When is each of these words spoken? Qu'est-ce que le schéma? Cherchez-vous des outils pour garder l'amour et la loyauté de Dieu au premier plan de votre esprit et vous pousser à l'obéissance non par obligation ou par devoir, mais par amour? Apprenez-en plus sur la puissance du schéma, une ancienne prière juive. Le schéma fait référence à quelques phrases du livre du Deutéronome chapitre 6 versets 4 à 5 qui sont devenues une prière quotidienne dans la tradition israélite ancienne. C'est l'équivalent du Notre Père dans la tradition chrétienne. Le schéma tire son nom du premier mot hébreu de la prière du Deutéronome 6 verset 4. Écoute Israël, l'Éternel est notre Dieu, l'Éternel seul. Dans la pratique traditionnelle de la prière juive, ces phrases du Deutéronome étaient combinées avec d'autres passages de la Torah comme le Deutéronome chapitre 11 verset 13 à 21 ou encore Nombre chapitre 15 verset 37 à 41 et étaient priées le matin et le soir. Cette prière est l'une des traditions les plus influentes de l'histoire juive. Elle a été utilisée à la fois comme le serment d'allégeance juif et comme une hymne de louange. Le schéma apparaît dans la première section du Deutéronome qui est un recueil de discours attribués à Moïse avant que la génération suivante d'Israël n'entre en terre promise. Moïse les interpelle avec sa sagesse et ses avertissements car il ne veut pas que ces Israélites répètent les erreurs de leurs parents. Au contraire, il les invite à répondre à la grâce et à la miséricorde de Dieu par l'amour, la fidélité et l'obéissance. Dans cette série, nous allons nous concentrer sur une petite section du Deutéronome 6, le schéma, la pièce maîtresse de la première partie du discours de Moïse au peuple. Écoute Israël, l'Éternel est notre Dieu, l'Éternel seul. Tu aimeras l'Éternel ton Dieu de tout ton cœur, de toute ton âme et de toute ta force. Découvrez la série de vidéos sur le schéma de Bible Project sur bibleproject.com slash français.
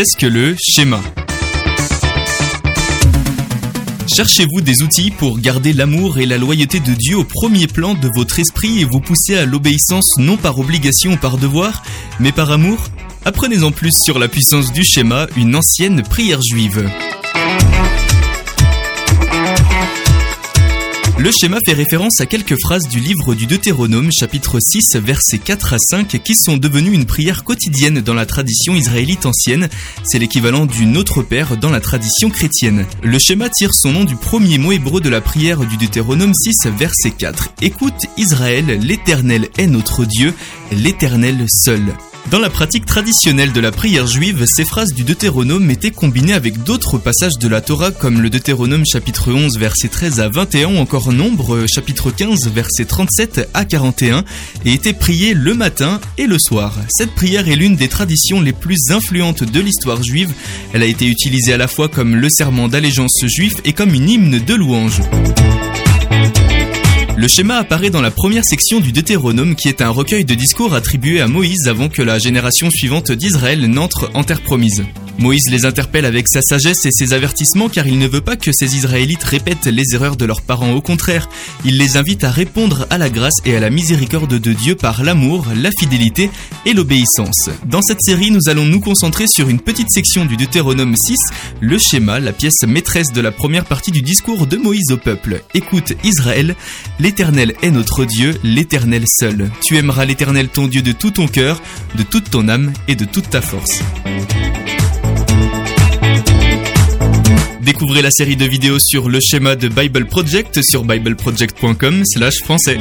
Qu'est-ce 0.00 0.16
que 0.16 0.32
le 0.32 0.56
schéma? 0.58 0.98
Cherchez-vous 4.16 4.62
des 4.62 4.80
outils 4.80 5.10
pour 5.10 5.38
garder 5.38 5.74
l'amour 5.74 6.16
et 6.16 6.24
la 6.24 6.38
loyauté 6.38 6.80
de 6.80 6.94
Dieu 6.94 7.18
au 7.18 7.24
premier 7.24 7.66
plan 7.66 7.92
de 7.92 8.08
votre 8.14 8.38
esprit 8.38 8.80
et 8.80 8.84
vous 8.84 9.00
pousser 9.00 9.36
à 9.36 9.44
l'obéissance 9.44 10.16
non 10.16 10.38
par 10.38 10.58
obligation 10.58 11.12
ou 11.12 11.16
par 11.18 11.36
devoir, 11.36 11.82
mais 12.18 12.32
par 12.32 12.50
amour? 12.50 12.78
Apprenez-en 13.26 13.72
plus 13.72 13.92
sur 14.02 14.18
la 14.18 14.28
puissance 14.28 14.72
du 14.72 14.84
schéma, 14.84 15.26
une 15.36 15.54
ancienne 15.54 16.02
prière 16.02 16.40
juive. 16.40 16.90
Le 21.20 21.30
schéma 21.30 21.58
fait 21.66 21.74
référence 21.74 22.18
à 22.22 22.24
quelques 22.24 22.58
phrases 22.58 22.88
du 22.88 22.98
livre 22.98 23.34
du 23.34 23.44
Deutéronome 23.44 24.08
chapitre 24.10 24.56
6 24.58 24.96
versets 24.96 25.36
4 25.36 25.74
à 25.74 25.76
5 25.78 26.06
qui 26.24 26.34
sont 26.34 26.56
devenues 26.56 26.94
une 26.94 27.04
prière 27.04 27.44
quotidienne 27.44 28.00
dans 28.00 28.14
la 28.14 28.24
tradition 28.24 28.74
israélite 28.74 29.26
ancienne. 29.26 29.68
C'est 30.02 30.18
l'équivalent 30.18 30.64
du 30.64 30.86
Notre 30.86 31.22
Père 31.22 31.58
dans 31.58 31.68
la 31.68 31.80
tradition 31.80 32.30
chrétienne. 32.30 32.86
Le 33.02 33.18
schéma 33.18 33.50
tire 33.50 33.74
son 33.74 33.92
nom 33.92 34.04
du 34.04 34.16
premier 34.16 34.56
mot 34.56 34.72
hébreu 34.72 35.02
de 35.02 35.10
la 35.10 35.20
prière 35.20 35.60
du 35.60 35.76
Deutéronome 35.76 36.32
6 36.32 36.70
verset 36.78 37.10
4. 37.10 37.50
Écoute 37.60 38.06
Israël, 38.16 38.80
l'Éternel 38.80 39.50
est 39.58 39.66
notre 39.66 40.06
Dieu, 40.06 40.32
l'Éternel 40.72 41.44
seul. 41.50 41.82
Dans 42.30 42.38
la 42.38 42.48
pratique 42.48 42.86
traditionnelle 42.86 43.52
de 43.52 43.60
la 43.60 43.72
prière 43.72 44.06
juive, 44.06 44.44
ces 44.46 44.64
phrases 44.64 44.92
du 44.92 45.02
Deutéronome 45.02 45.68
étaient 45.68 45.90
combinées 45.90 46.32
avec 46.32 46.62
d'autres 46.62 46.96
passages 46.96 47.38
de 47.40 47.48
la 47.48 47.60
Torah 47.60 47.90
comme 47.90 48.20
le 48.20 48.30
Deutéronome 48.30 48.84
chapitre 48.86 49.32
11 49.32 49.58
verset 49.58 49.88
13 49.88 50.20
à 50.20 50.28
21 50.28 50.76
ou 50.76 50.78
encore 50.78 51.12
Nombre 51.12 51.66
chapitre 51.66 52.12
15 52.12 52.48
verset 52.54 52.84
37 52.84 53.50
à 53.52 53.64
41 53.64 54.24
et 54.64 54.72
étaient 54.72 54.92
priées 54.92 55.34
le 55.34 55.54
matin 55.54 56.00
et 56.18 56.28
le 56.28 56.38
soir. 56.38 56.76
Cette 56.88 57.16
prière 57.16 57.48
est 57.48 57.56
l'une 57.56 57.74
des 57.74 57.88
traditions 57.88 58.40
les 58.40 58.52
plus 58.52 58.78
influentes 58.90 59.42
de 59.42 59.60
l'histoire 59.60 60.00
juive. 60.00 60.32
Elle 60.72 60.84
a 60.84 60.86
été 60.86 61.06
utilisée 61.06 61.54
à 61.54 61.56
la 61.56 61.66
fois 61.66 61.88
comme 61.88 62.14
le 62.14 62.28
serment 62.30 62.68
d'allégeance 62.68 63.24
juif 63.26 63.54
et 63.64 63.72
comme 63.72 63.92
une 63.92 64.08
hymne 64.08 64.38
de 64.38 64.54
louange. 64.54 65.00
Le 67.20 67.28
schéma 67.28 67.56
apparaît 67.56 67.90
dans 67.90 68.00
la 68.00 68.10
première 68.10 68.46
section 68.46 68.80
du 68.80 68.92
Deutéronome 68.92 69.54
qui 69.54 69.68
est 69.68 69.82
un 69.82 69.90
recueil 69.90 70.24
de 70.24 70.32
discours 70.32 70.72
attribués 70.72 71.20
à 71.20 71.28
Moïse 71.28 71.68
avant 71.68 71.90
que 71.90 72.00
la 72.00 72.18
génération 72.18 72.70
suivante 72.70 73.12
d'Israël 73.12 73.66
n'entre 73.66 74.10
en 74.14 74.24
terre 74.24 74.40
promise. 74.40 74.86
Moïse 75.18 75.50
les 75.50 75.66
interpelle 75.66 76.04
avec 76.04 76.26
sa 76.28 76.42
sagesse 76.42 76.84
et 76.86 76.90
ses 76.90 77.12
avertissements 77.12 77.68
car 77.68 77.86
il 77.86 77.98
ne 77.98 78.06
veut 78.06 78.20
pas 78.20 78.36
que 78.36 78.52
ces 78.52 78.76
Israélites 78.76 79.22
répètent 79.22 79.66
les 79.66 79.94
erreurs 79.94 80.16
de 80.16 80.24
leurs 80.24 80.42
parents. 80.42 80.72
Au 80.72 80.80
contraire, 80.80 81.28
il 81.64 81.78
les 81.78 81.96
invite 81.96 82.24
à 82.24 82.30
répondre 82.30 82.86
à 82.90 82.98
la 82.98 83.10
grâce 83.10 83.34
et 83.44 83.56
à 83.56 83.60
la 83.60 83.70
miséricorde 83.70 84.38
de 84.38 84.52
Dieu 84.52 84.74
par 84.74 85.02
l'amour, 85.04 85.46
la 85.54 85.70
fidélité 85.78 86.30
et 86.66 86.72
l'obéissance. 86.72 87.50
Dans 87.66 87.82
cette 87.82 88.02
série, 88.02 88.30
nous 88.30 88.48
allons 88.48 88.64
nous 88.64 88.80
concentrer 88.80 89.26
sur 89.28 89.48
une 89.48 89.60
petite 89.60 89.90
section 89.90 90.24
du 90.24 90.36
Deutéronome 90.36 90.94
6, 90.96 91.16
le 91.60 91.78
schéma, 91.78 92.20
la 92.20 92.32
pièce 92.32 92.62
maîtresse 92.66 93.12
de 93.12 93.20
la 93.20 93.32
première 93.32 93.64
partie 93.64 93.90
du 93.90 94.02
discours 94.02 94.46
de 94.46 94.56
Moïse 94.56 94.90
au 94.90 94.96
peuple. 94.96 95.42
Écoute 95.54 95.92
Israël, 96.04 96.56
l'Éternel 96.98 97.54
est 97.62 97.70
notre 97.70 98.04
Dieu, 98.04 98.38
l'Éternel 98.42 99.04
seul. 99.06 99.50
Tu 99.64 99.76
aimeras 99.76 100.04
l'Éternel 100.04 100.48
ton 100.48 100.66
Dieu 100.66 100.82
de 100.82 100.92
tout 100.92 101.10
ton 101.10 101.28
cœur, 101.28 101.62
de 101.96 102.02
toute 102.02 102.30
ton 102.30 102.48
âme 102.48 102.72
et 102.88 102.94
de 102.94 103.04
toute 103.04 103.30
ta 103.30 103.40
force. 103.40 103.80
Découvrez 107.72 108.02
la 108.02 108.10
série 108.10 108.34
de 108.34 108.46
vidéos 108.46 108.80
sur 108.80 109.08
le 109.08 109.20
schéma 109.20 109.54
de 109.54 109.68
Bible 109.68 110.04
Project 110.06 110.60
sur 110.60 110.82
bibleproject.com 110.82 112.02
slash 112.04 112.40
français. 112.42 112.78